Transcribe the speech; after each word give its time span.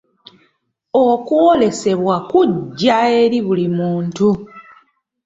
Okwolesebwa 1.07 2.15
kujja 2.29 2.97
eri 3.21 3.39
buli 3.45 3.67
muntu. 3.77 4.27